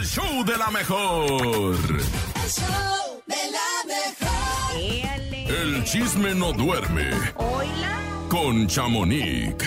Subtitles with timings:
[0.00, 1.30] el show de la mejor.
[1.30, 5.50] El show de la mejor.
[5.54, 8.00] El chisme no duerme Oila.
[8.30, 9.62] con Chamonix.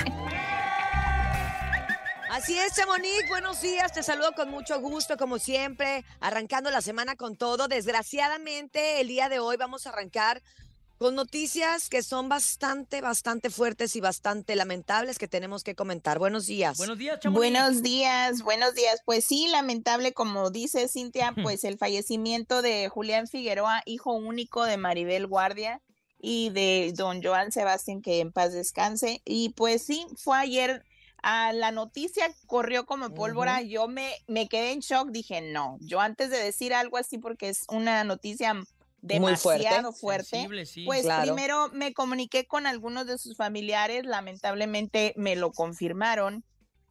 [2.31, 7.15] Así es, Chamonix, buenos días, te saludo con mucho gusto, como siempre, arrancando la semana
[7.15, 7.67] con todo.
[7.67, 10.41] Desgraciadamente, el día de hoy vamos a arrancar
[10.97, 16.17] con noticias que son bastante, bastante fuertes y bastante lamentables que tenemos que comentar.
[16.17, 16.77] Buenos días.
[16.77, 17.39] Buenos días, Chamonix.
[17.39, 19.01] Buenos días, buenos días.
[19.05, 24.77] Pues sí, lamentable, como dice Cintia, pues el fallecimiento de Julián Figueroa, hijo único de
[24.77, 25.81] Maribel Guardia
[26.19, 29.21] y de don Joan Sebastián, que en paz descanse.
[29.25, 30.85] Y pues sí, fue ayer.
[31.21, 36.01] a la noticia corrió como pólvora, yo me, me quedé en shock, dije, no, yo
[36.01, 38.53] antes de decir algo así, porque es una noticia
[39.03, 39.63] Muy fuerte.
[39.63, 40.85] demasiado fuerte, Sensible, sí.
[40.85, 41.23] pues Claro.
[41.23, 46.43] primero me comuniqué con algunos de sus familiares, lamentablemente me lo confirmaron.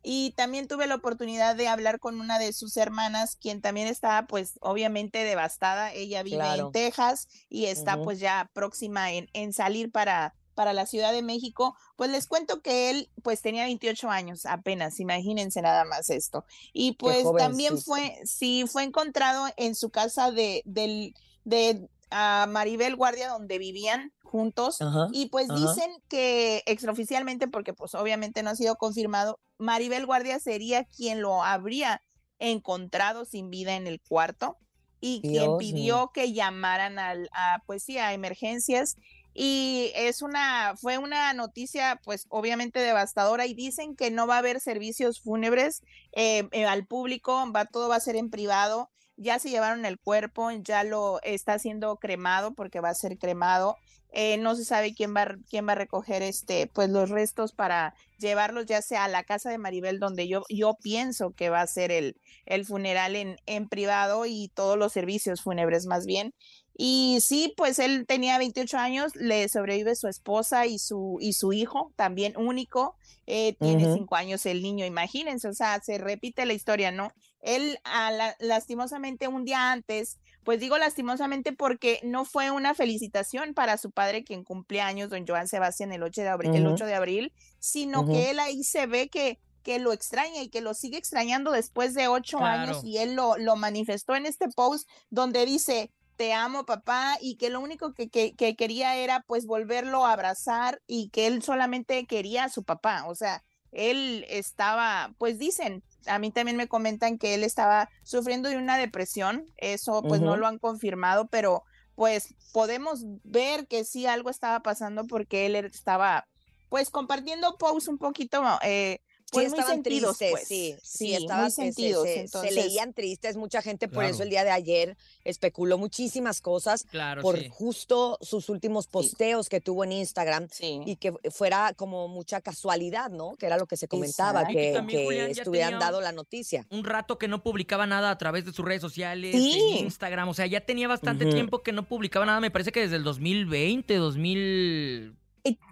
[0.05, 4.27] Y también tuve la oportunidad de hablar con una de sus hermanas, quien también estaba
[4.27, 5.93] pues obviamente devastada.
[5.93, 6.67] Ella vive Claro.
[6.67, 11.23] en Texas y está pues ya próxima en, en salir para, para la Ciudad de
[11.23, 11.77] México.
[11.95, 16.45] Pues les cuento que él pues tenía 28 años apenas, imagínense nada más esto.
[16.73, 22.97] Y pues también fue, sí, fue encontrado en su casa de, del, de a Maribel
[22.97, 24.79] Guardia donde vivían juntos
[25.13, 30.85] y pues dicen que extraoficialmente porque pues obviamente no ha sido confirmado Maribel Guardia sería
[30.85, 32.01] quien lo habría
[32.39, 34.57] encontrado sin vida en el cuarto
[35.01, 36.11] y quien pidió mío.
[36.15, 38.97] que llamaran al a pues sí a emergencias
[39.35, 44.39] y es una fue una noticia pues obviamente devastadora y dicen que no va a
[44.39, 48.91] haber servicios fúnebres eh, eh, al público va todo va a ser en privado
[49.23, 53.77] ya se llevaron el cuerpo, ya lo está siendo cremado porque va a ser cremado.
[54.15, 57.95] Eh, no se sabe quién va, quién va a recoger este, pues los restos para
[58.19, 61.67] llevarlos ya sea a la casa de Maribel, donde yo, yo pienso que va a
[61.67, 66.35] ser el, el funeral en, en privado y todos los servicios fúnebres más bien.
[66.75, 71.53] Y sí, pues él tenía 28 años, le sobrevive su esposa y su, y su
[71.53, 72.97] hijo, también único,
[73.27, 73.93] eh, tiene Ujú.
[73.93, 77.13] cinco años el niño, imagínense, o sea, se repite la historia, ¿no?
[77.41, 83.55] Él, a la- lastimosamente, un día antes, pues digo lastimosamente porque no fue una felicitación
[83.55, 86.75] para su padre, quien cumplía años, don Joan Sebastián, el 8 de abril, el Ujú.
[86.75, 90.61] 8 de abril sino que él ahí se ve que, que lo extraña y que
[90.61, 92.45] lo sigue extrañando después de ocho Claro.
[92.45, 97.37] años y él lo, lo manifestó en este post donde dice, te amo papá y
[97.37, 101.43] que lo único que, que, que quería era pues volverlo a abrazar y que él
[101.43, 103.43] solamente quería a su papá, o sea,
[103.73, 108.77] él estaba, pues dicen, a mí también me comentan que él estaba sufriendo de una
[108.77, 111.65] depresión, eso pues no lo han confirmado, pero
[111.95, 116.27] pues podemos ver que sí algo estaba pasando porque él estaba
[116.69, 119.01] pues compartiendo posts un poquito eh,
[119.33, 120.49] pues sí, muy estaban sentidos, tristes, pues.
[120.49, 124.15] sí, sí, Sí, estaban se- sentidos, Se, se entonces- leían tristes, mucha gente por Claro.
[124.15, 127.49] eso el día de ayer especuló muchísimas cosas Claro, por sí.
[127.51, 130.81] justo sus últimos posteos que tuvo en Instagram Sí.
[130.87, 133.35] y que fuera como mucha casualidad, ¿no?
[133.37, 134.59] Que era lo que se comentaba, Exacto.
[134.59, 136.67] que, también Julián estuvieran dado la noticia.
[136.71, 139.77] Un rato que no publicaba nada a través de sus redes sociales, Sí.
[139.79, 140.29] en Instagram.
[140.29, 142.41] O sea, ya tenía bastante tiempo que no publicaba nada.
[142.41, 145.15] Me parece que desde el 2020, 2000.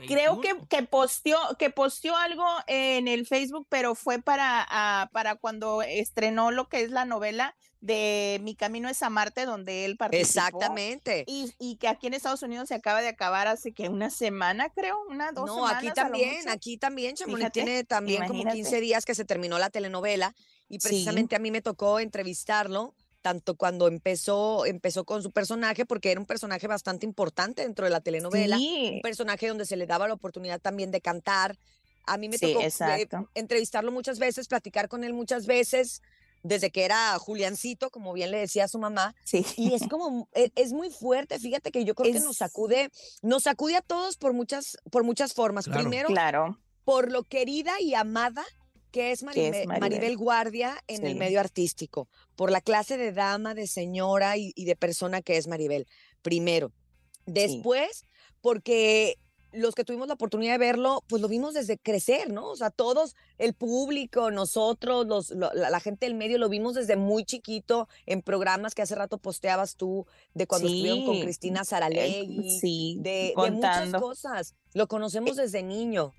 [0.09, 0.67] Creo que, 21.
[0.69, 6.51] que posteó, que posteó algo en el Facebook, pero fue para, ah, para cuando estrenó
[6.51, 10.27] lo que es la novela de Mi Camino es a Marte, donde él participó.
[10.27, 11.25] Exactamente.
[11.27, 14.69] Y, y que aquí en Estados Unidos se acaba de acabar hace que una semana,
[14.71, 15.77] creo, una, dos No, semanas.
[15.79, 18.57] aquí a lo también, aquí también, Chamonix, Fíjate, tiene también como imagínate.
[18.57, 20.35] 15 días que se terminó la telenovela
[20.69, 20.89] y Sí.
[20.89, 26.21] precisamente a mí me tocó entrevistarlo tanto cuando empezó, empezó con su personaje, porque era
[26.21, 30.09] un personaje bastante importante dentro de la telenovela, un Sí, personaje donde se le daba
[30.09, 31.57] la oportunidad también de cantar.
[32.07, 36.01] A mí me Sí, tocó eh, entrevistarlo muchas veces, platicar con él muchas veces,
[36.43, 39.45] desde que era Juliancito, como bien le decía a su mamá, sí.
[39.59, 42.91] y es como, e- es, muy fuerte, fíjate que yo creo que Es- nos sacude,
[43.21, 45.67] nos sacude a todos por muchas, por muchas formas.
[45.67, 45.81] Claro.
[45.81, 46.59] Primero, Claro.
[46.85, 48.45] por lo querida y amada
[48.91, 49.91] que es, Que Maribe- es Maribel.
[49.93, 50.17] Maribel.
[50.17, 54.77] Guardia en el medio artístico, por la clase de dama, de señora y, y de
[54.77, 55.87] persona que es Maribel,
[56.23, 56.73] primero.
[57.27, 58.05] Después,
[58.41, 59.17] porque
[59.53, 62.51] los que tuvimos la oportunidad de verlo, pues lo vimos desde crecer, ¿no?
[62.51, 66.75] O sea, todos, el público, nosotros, los, lo- la, la gente del medio, lo vimos
[66.75, 71.63] desde muy chiquito en programas que hace rato posteabas tú, de cuando estuvieron con Cristina
[71.63, 73.89] Eh, Saralegui, sí, de, de muchas.
[73.89, 74.55] Eh, cosas.
[74.73, 76.13] Lo conocemos desde niño.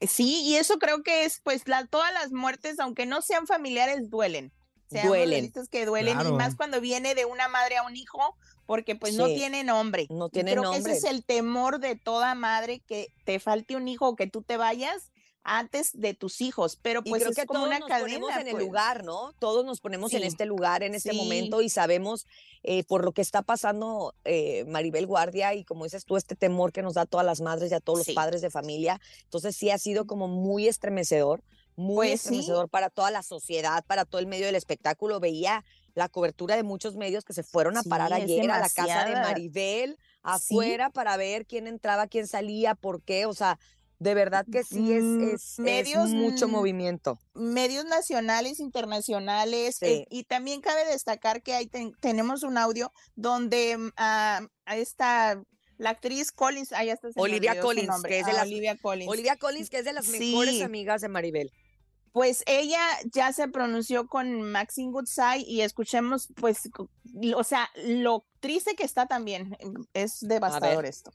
[0.00, 4.10] Sí, y eso creo que es, pues, la, todas las muertes, aunque no sean familiares,
[4.10, 4.52] duelen.
[4.90, 5.52] Seamos Duelen.
[5.70, 9.26] que duelen, y más cuando viene de una madre a un hijo, porque pues no
[9.26, 10.06] tiene nombre.
[10.08, 10.82] No tiene creo nombre.
[10.82, 14.26] que ese es el temor de toda madre, que te falte un hijo o que
[14.26, 15.10] tú te vayas
[15.50, 18.04] antes de tus hijos, pero Y pues creo es que como todos una nos cadena.
[18.06, 18.64] ponemos en el pues.
[18.64, 19.32] lugar, ¿no?
[19.38, 21.16] Todos nos ponemos en este lugar, en este sí.
[21.16, 22.26] momento y sabemos
[22.62, 26.70] eh, por lo que está pasando eh, Maribel Guardia y como dices tú, este temor
[26.72, 28.10] que nos da a todas las madres y a todos Sí.
[28.10, 29.00] los padres de familia.
[29.24, 31.42] Entonces sí ha sido como muy estremecedor,
[31.76, 35.18] muy Pues estremecedor para toda la sociedad, para todo el medio del espectáculo.
[35.20, 38.82] Veía la cobertura de muchos medios que se fueron a parar ayer a la casa
[39.04, 39.22] de demasiada.
[39.28, 43.58] Maribel afuera para ver quién entraba, quién salía, por qué, o sea,
[44.00, 47.18] de verdad que sí es, Mm, es medios, mucho movimiento.
[47.34, 49.86] medios nacionales, internacionales, Sí.
[49.86, 55.42] eh, y también cabe destacar que hay ten- tenemos un audio donde a esta
[55.78, 59.08] la actriz Collins, ah, se me Olivia Collins, que es de ah, las- Olivia Collins.
[59.10, 61.52] Olivia Collins, que es de las mejores amigas de Maribel.
[62.10, 62.80] Pues ella
[63.12, 66.68] ya se pronunció con Maxine Goodside y escuchemos, pues,
[67.36, 69.50] o sea, lo triste que está también.
[69.62, 71.12] mm, Es devastador esto.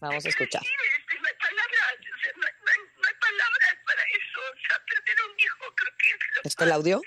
[0.00, 0.60] Vamos a escuchar.
[0.62, 4.40] este, no hay palabras, o sea, no, hay- no hay, no hay palabras para eso,
[4.42, 7.00] o sea, perder a un hijo creo que es lo, ¿Está el audio?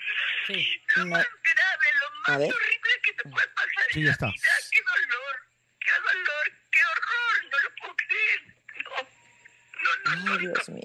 [0.46, 0.82] Sí.
[0.96, 1.10] lo No.
[1.16, 2.52] más grave, lo A más ver.
[2.54, 4.26] horrible que te puede pasar Sí, en ya está.
[4.26, 4.42] vida.
[4.70, 5.36] Qué dolor,
[5.80, 8.40] qué dolor, qué horror, no lo puedo creer.
[8.84, 8.90] No,
[9.82, 10.84] no, no, no, Ay, Dios mío.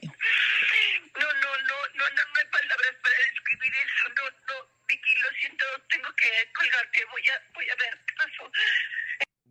[1.16, 5.30] no, no, no, no, no, no hay palabras para describir eso, no, no, Vicky, lo
[5.40, 8.52] siento, tengo que colgarte, voy a, voy a ver qué pasó.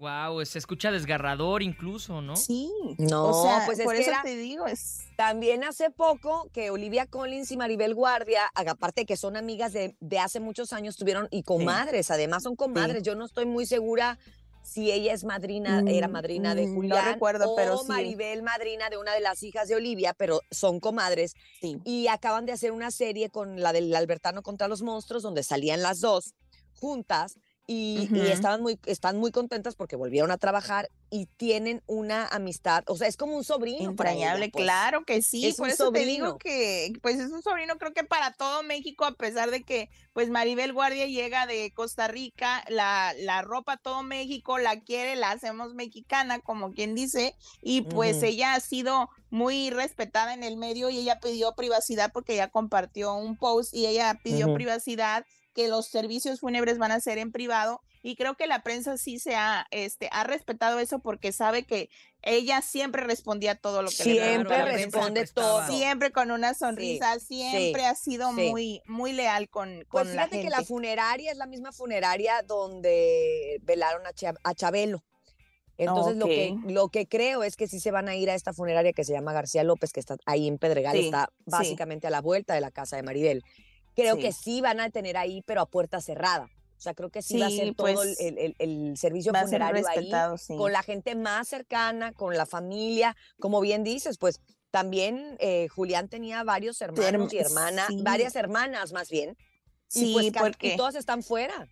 [0.01, 2.35] Wow, se escucha desgarrador incluso, ¿no?
[2.35, 2.71] Sí.
[2.97, 6.49] No, o sea, pues es por que eso era- te digo, es También hace poco
[6.55, 10.73] que Olivia Collins y Maribel Guardia, aparte de que son amigas de, de hace muchos
[10.73, 13.03] años, tuvieron, y comadres, además son comadres.
[13.03, 14.19] Yo no estoy muy segura
[14.63, 17.13] si ella es madrina, era Mm, madrina de mm, no Julián.
[17.13, 17.85] recuerdo, o pero sí.
[17.89, 21.35] Maribel, madrina de una de las hijas de Olivia, pero son comadres.
[21.61, 21.77] sí.
[21.85, 25.83] Y acaban de hacer una serie con la del Albertano contra los monstruos, donde salían
[25.83, 26.33] las dos
[26.75, 27.35] juntas.
[27.73, 32.83] Y, y estaban muy, están muy contentas porque volvieron a trabajar y tienen una amistad,
[32.89, 33.79] o sea, es como un sobrino.
[33.79, 34.65] ella, Entrañable, pues.
[34.65, 36.39] claro que sí, Es por un eso te digo sobrino.
[36.39, 40.31] que pues es un sobrino creo que para todo México, a pesar de que pues
[40.31, 45.75] Maribel Guardia llega de Costa Rica, la, la ropa todo México la quiere, la hacemos
[45.75, 50.99] mexicana, como quien dice, y pues ella ha sido muy respetada en el medio y
[50.99, 55.25] ella pidió privacidad porque ella compartió un post y ella pidió privacidad
[55.55, 59.19] que los servicios fúnebres van a ser en privado y creo que la prensa sí
[59.19, 61.91] se ha, este, ha respetado eso porque sabe que
[62.23, 65.67] ella siempre respondía todo lo que le Siempre la prensa responde todo.
[65.67, 68.51] Siempre con una sonrisa, siempre ha sido sí.
[68.51, 70.51] muy, muy leal con, Pues con la fíjate gente.
[70.51, 74.11] que la funeraria es la misma funeraria donde velaron a,
[74.45, 75.03] a Chabelo.
[75.77, 78.53] Entonces lo, que, lo que creo es que sí se van a ir a esta
[78.53, 82.21] funeraria que se llama García López, que está ahí en Pedregal, está básicamente a la
[82.21, 83.43] vuelta de la casa de Maribel.
[84.01, 84.23] Creo Sí.
[84.23, 86.49] que sí van a tener ahí, pero a puerta cerrada.
[86.77, 88.97] O sea, creo que sí, va a Sí, ser todo el, pues, el- el- el
[88.97, 90.57] servicio funerario ahí, sí.
[90.57, 93.17] con la gente más cercana, con la familia.
[93.39, 98.01] Como bien dices, pues también eh, Julián tenía varios hermanos y hermanas, sí.
[98.03, 99.37] varias hermanas más bien.
[99.89, 101.69] Sí, y pues porque y todas están fuera.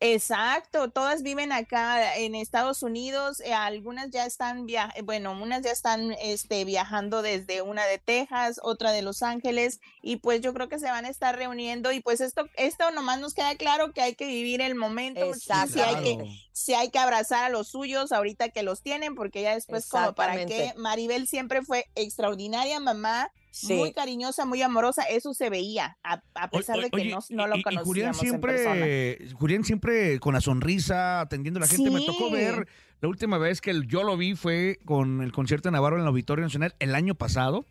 [0.00, 5.62] Exacto, todas viven acá en Estados Unidos, eh, algunas ya están via eh, bueno, unas
[5.62, 10.54] ya están este viajando desde una de Texas, otra de Los Ángeles y pues yo
[10.54, 13.92] creo que se van a estar reuniendo y pues esto esto nomás nos queda claro
[13.92, 17.66] que hay que vivir el momento, sí hay que sí hay que abrazar a los
[17.66, 20.74] suyos ahorita que los tienen porque ya después como para qué.
[20.76, 23.32] Maribel siempre fue extraordinaria mamá,
[23.76, 27.46] muy cariñosa, muy amorosa, eso se veía a, a pesar de que Oye, no, no
[27.46, 28.74] lo y- y conocíamos Julián en persona.
[28.74, 31.90] siempre, Julián siempre con la sonrisa, atendiendo a la gente.
[31.90, 32.68] Me tocó ver,
[33.00, 36.08] la última vez que yo lo vi fue con el concierto de Navarro en el
[36.08, 37.64] Auditorio Nacional el año pasado.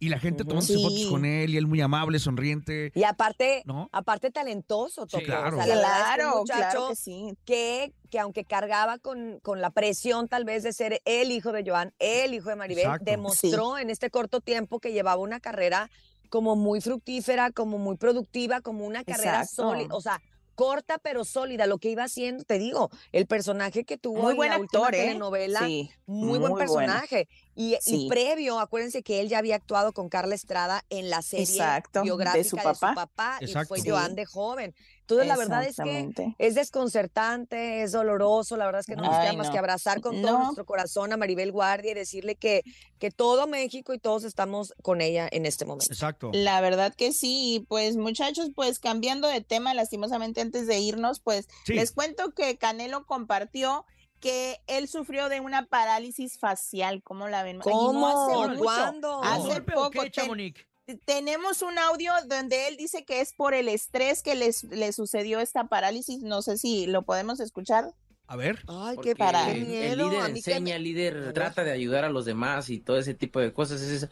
[0.00, 0.50] Y la gente Ujú.
[0.50, 0.82] tomándose Sí.
[0.82, 2.92] fotos con él y él muy amable, sonriente.
[2.94, 3.88] Y aparte, ¿No?
[3.90, 5.58] aparte talentoso, Sí, claro.
[5.58, 5.80] O sea, la
[6.14, 7.32] Claro, muchacho claro que sí.
[7.44, 11.64] que, que aunque cargaba con, con la presión tal vez de ser el hijo de
[11.68, 13.04] Joan, el hijo de Maribel, Exacto.
[13.06, 15.90] demostró en este corto tiempo que llevaba una carrera
[16.30, 19.62] como muy fructífera, como muy productiva, como una carrera Exacto.
[19.70, 20.20] sólida, o sea,
[20.54, 24.36] corta pero sólida, lo que iba haciendo, te digo, el personaje que tuvo Muy en
[24.36, 24.98] buen la actor, ¿eh?
[25.06, 26.56] telenovela, Sí, muy buen muy bueno.
[26.58, 27.28] personaje.
[27.60, 28.06] Y Sí.
[28.08, 32.04] previo, acuérdense que él ya había actuado con Carla Estrada en la serie Exacto, de
[32.04, 33.38] biográfica su papá.
[33.40, 33.90] y fue Sí.
[33.90, 34.74] Joan de joven.
[35.00, 39.18] Entonces, la verdad es que es desconcertante, es doloroso, la verdad es que no nos
[39.18, 39.52] queda más no.
[39.52, 40.44] que abrazar con todo No.
[40.44, 42.62] nuestro corazón a Maribel Guardia y decirle que,
[42.98, 45.92] que todo México y todos estamos con ella en este momento.
[45.92, 46.30] Exacto.
[46.34, 51.20] La verdad que sí, y pues muchachos, pues cambiando de tema, lastimosamente antes de irnos,
[51.20, 51.74] pues Sí.
[51.74, 53.84] les cuento que Canelo compartió
[54.20, 57.56] que él sufrió de una parálisis facial, ¿cómo la ven?
[57.56, 58.08] Y no ¿Cómo?
[58.08, 58.60] hace mucho.
[58.62, 59.20] ¿Cuándo?
[59.20, 63.68] ¿Un Hace poco qué, ten- tenemos un audio donde él dice que es por el
[63.68, 67.92] estrés que les, le sucedió esta parálisis, no sé si lo podemos escuchar.
[68.26, 68.62] A ver.
[68.68, 69.92] Ay, qué, para- el- miedo.
[69.92, 73.14] el líder a enseña, el líder trata de ayudar a los demás y todo ese
[73.14, 73.80] tipo de cosas.
[73.82, 74.08] Es eso.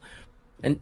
[0.62, 0.80] En-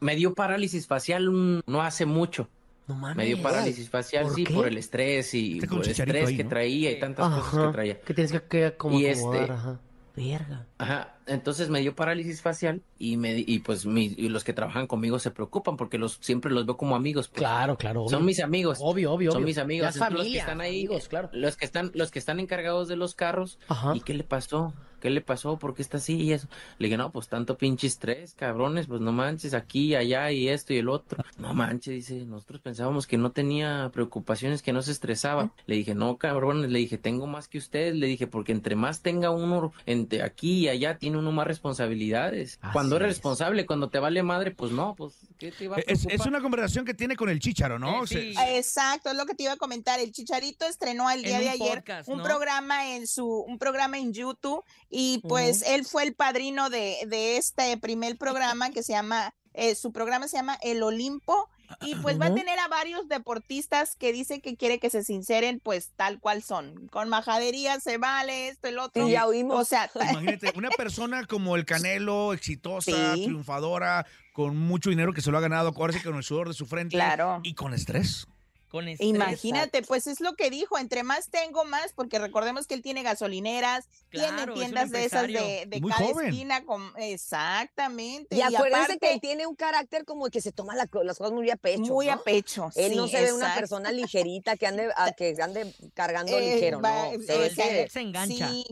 [0.00, 2.48] Me dio parálisis facial un- no hace mucho.
[2.90, 3.16] No mames.
[3.16, 4.54] Me dio parálisis facial, ¿Por sí, qué?
[4.54, 6.50] por el estrés y por el estrés ahí, que ¿no?
[6.50, 7.72] traía y tantas cosas que Ajá.
[7.72, 8.00] traía.
[8.00, 9.80] Que tienes que, que como Y acomodar, este- ajá.
[10.16, 10.66] Verga.
[10.76, 14.86] Ajá, entonces me dio parálisis facial y me y pues mi- y los que trabajan
[14.88, 17.28] conmigo se preocupan porque los siempre los veo como amigos.
[17.28, 17.38] pues.
[17.38, 18.02] Claro, claro.
[18.02, 18.10] obvio.
[18.10, 18.78] Son mis amigos.
[18.82, 19.46] Obvio, obvio, Son obvio.
[19.46, 19.86] mis amigos.
[19.94, 21.30] Entonces, los que familia, están ahí, amigos, claro.
[21.32, 23.58] los que están los que están encargados de los carros.
[23.68, 23.94] Ajá.
[23.96, 24.74] ¿Y qué le pasó?
[25.00, 25.58] ¿Qué le pasó?
[25.58, 26.46] ¿Por qué está así y eso?
[26.78, 30.72] Le dije, no, pues tanto pinche estrés, cabrones, pues no manches, aquí, allá y esto
[30.74, 31.24] y el otro.
[31.38, 35.50] No manches, dice, nosotros pensábamos que no tenía preocupaciones, que no se estresaba.
[35.66, 39.00] Le dije, no, cabrones, le dije, tengo más que ustedes, le dije, porque entre más
[39.00, 42.58] tenga uno entre aquí y allá, tiene uno más responsabilidades.
[42.60, 43.16] Así cuando eres es.
[43.16, 46.40] responsable, cuando te vale madre, pues no, pues, ¿qué te va a Es, es una
[46.40, 48.04] conversación que tiene con el Chicharo, ¿no?
[48.04, 48.34] Eh, sí.
[48.34, 49.98] Se- Exacto, es lo que te iba a comentar.
[50.00, 52.24] El Chicharito estrenó el En día de ayer podcast, un ¿no?
[52.24, 57.36] programa en su, un programa en YouTube y pues él fue el padrino de, de
[57.36, 61.48] este primer programa que se llama, eh, su programa se llama El Olimpo
[61.82, 65.60] y pues va a tener a varios deportistas que dice que quiere que se sinceren
[65.62, 66.88] pues tal cual son.
[66.88, 69.06] Con majadería se vale esto, el otro.
[69.06, 69.60] Sí, ya oímos.
[69.60, 73.22] O sea, Imagínate, una persona como el Canelo, exitosa, Sí.
[73.24, 76.48] triunfadora, con mucho dinero que se lo ha ganado, ahora sí que con el sudor
[76.48, 76.96] de su frente.
[76.96, 77.38] Claro.
[77.44, 78.26] Y con estrés.
[78.70, 79.08] Con estrés.
[79.10, 83.02] Imagínate, pues es lo que dijo, entre más tengo más, porque recordemos que él tiene
[83.02, 86.26] gasolineras, Claro, tiene es tiendas de esas de, de cada joven.
[86.28, 88.34] esquina, con, exactamente.
[88.36, 91.32] Y acuérdense que él aparte, tiene un carácter como que se toma la las cosas
[91.32, 91.80] muy a pecho.
[91.92, 92.12] muy ¿no?
[92.12, 92.70] a pecho.
[92.76, 96.80] Él no se ve una persona ligerita que ande, a- que ande cargando Eh, ligero,
[96.80, 97.22] va- ¿no?
[97.24, 98.48] Se ve eh, que- se engancha.
[98.50, 98.64] Sí,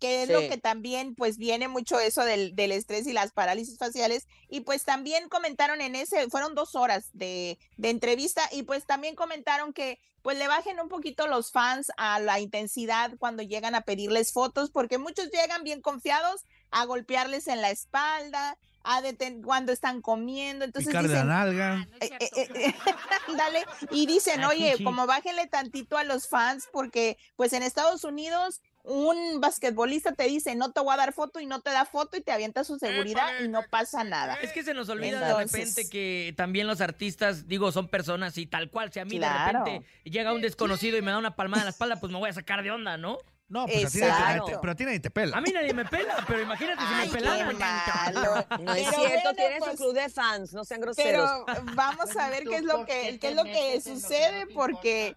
[0.00, 3.78] que es lo que también pues viene mucho eso del, del estrés y las parálisis
[3.78, 8.86] faciales y pues también comentaron en ese, fueron dos horas de, de entrevista y pues
[8.86, 13.74] también comentaron que pues le bajen un poquito los fans a la intensidad cuando llegan
[13.74, 19.42] a pedirles fotos porque muchos llegan bien confiados a golpearles en la espalda, a deten-
[19.42, 21.88] cuando están comiendo, entonces Picar de la dicen, nalga.
[22.00, 22.74] eh, eh, eh,
[23.28, 28.04] ándale, y dicen, Ah, oye, como bájenle tantito a los fans, porque pues en Estados
[28.04, 31.84] Unidos un basquetbolista te dice, no te voy a dar foto y no te da
[31.84, 34.34] foto y te avienta su seguridad y no pasa nada.
[34.42, 38.46] Es que se nos olvida de repente que también los artistas, digo, son personas y
[38.46, 38.92] tal cual.
[38.92, 39.60] Si a mí Claro.
[39.64, 42.18] de repente llega un desconocido y me da una palmada en la espalda, pues me
[42.18, 43.18] voy a sacar de onda, ¿no?
[43.48, 44.44] No, pues a ti nadie te- Exacto.
[44.46, 45.36] te- pero a ti nadie te pela.
[45.36, 47.20] A mí nadie me pela, pero imagínate si Ay, me
[47.54, 48.46] malo.
[48.60, 51.30] No es Pero cierto, bueno, tiene pues, su club de fans, no sean groseros.
[51.46, 55.16] Pero vamos a ver qué es lo que, qué es lo que sucede, porque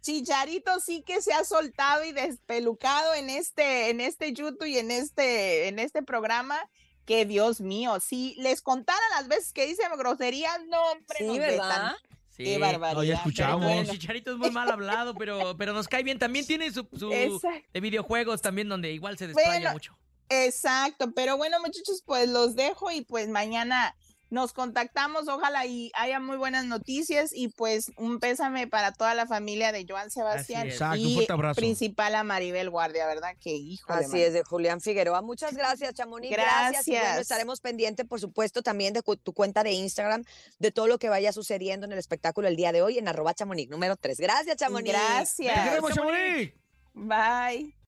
[0.00, 4.90] Chicharito sí que se ha soltado y despelucado en este, en este YouTube y en
[4.90, 6.58] este, en este programa.
[7.04, 11.36] Que Dios mío, si les contara las veces que dice groserías, no, hombre, Sí, nos
[11.36, 11.92] ¿verdad?
[12.30, 12.44] Sí.
[12.44, 13.02] Qué barbaridad.
[13.02, 13.62] No, escuchamos.
[13.62, 13.92] Bueno.
[13.92, 16.18] Chicharito es muy mal hablado, pero, pero nos cae bien.
[16.18, 19.98] También tiene su, de videojuegos también donde igual se desplaya Bueno, mucho.
[20.28, 23.94] Exacto, pero bueno, muchachos, pues los dejo y pues mañana
[24.34, 29.26] nos contactamos, ojalá y haya muy buenas noticias y pues un pésame para toda la
[29.26, 30.66] familia de Joan Sebastián.
[30.66, 33.36] Exacto, y principal a Maribel Guardia, ¿verdad?
[33.40, 35.22] Que hijo Así es, de Julián Figueroa.
[35.22, 36.32] Muchas gracias, Chamonix.
[36.32, 36.88] Gracias.
[36.88, 37.22] Y bueno, Gracias.
[37.22, 40.24] estaremos pendientes, por supuesto, también de tu cuenta de Instagram,
[40.58, 43.34] de todo lo que vaya sucediendo en el espectáculo el día de hoy en arroba
[43.34, 44.18] Chamonix número 3.
[44.18, 44.92] Gracias, Chamonix.
[44.92, 45.68] ¡Te Gracias.
[45.68, 46.52] queremos, Chamonix!
[46.92, 47.83] Bye.